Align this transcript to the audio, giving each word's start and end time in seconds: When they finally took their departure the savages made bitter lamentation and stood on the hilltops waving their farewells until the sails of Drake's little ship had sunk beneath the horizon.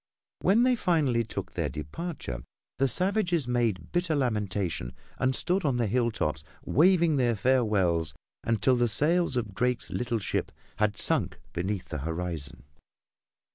When 0.39 0.63
they 0.63 0.75
finally 0.75 1.23
took 1.23 1.53
their 1.53 1.69
departure 1.69 2.41
the 2.79 2.87
savages 2.87 3.47
made 3.47 3.91
bitter 3.91 4.15
lamentation 4.15 4.93
and 5.19 5.35
stood 5.35 5.63
on 5.63 5.77
the 5.77 5.85
hilltops 5.85 6.43
waving 6.65 7.17
their 7.17 7.35
farewells 7.35 8.15
until 8.43 8.75
the 8.75 8.87
sails 8.87 9.35
of 9.37 9.53
Drake's 9.53 9.91
little 9.91 10.17
ship 10.17 10.51
had 10.77 10.97
sunk 10.97 11.39
beneath 11.53 11.89
the 11.89 11.99
horizon. 11.99 12.63